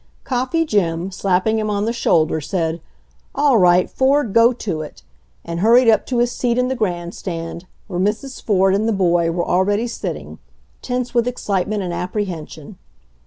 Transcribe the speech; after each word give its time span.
Coffee 0.23 0.65
Jim, 0.65 1.11
slapping 1.11 1.59
him 1.59 1.69
on 1.69 1.85
the 1.85 1.93
shoulder, 1.93 2.41
said, 2.41 2.81
"All 3.35 3.59
right, 3.59 3.87
Ford, 3.87 4.33
go 4.33 4.51
to 4.51 4.81
it!" 4.81 5.03
and 5.45 5.59
hurried 5.59 5.87
up 5.87 6.07
to 6.07 6.17
his 6.17 6.31
seat 6.31 6.57
in 6.57 6.69
the 6.69 6.75
grandstand, 6.75 7.67
where 7.85 7.99
Mrs. 7.99 8.41
Ford 8.41 8.73
and 8.73 8.87
the 8.87 8.93
boy 8.93 9.29
were 9.29 9.45
already 9.47 9.85
sitting, 9.85 10.39
tense 10.81 11.13
with 11.13 11.27
excitement 11.27 11.83
and 11.83 11.93
apprehension. 11.93 12.79